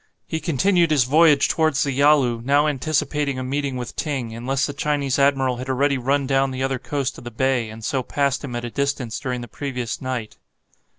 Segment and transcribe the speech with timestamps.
[0.25, 4.73] He continued his voyage towards the Yalu, now anticipating a meeting with Ting, unless the
[4.73, 8.43] Chinese admiral had already run down the other coast of the bay, and so passed
[8.43, 10.37] him at a distance during the previous night.